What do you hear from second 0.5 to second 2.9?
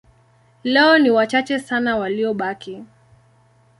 Leo ni wachache sana waliobaki.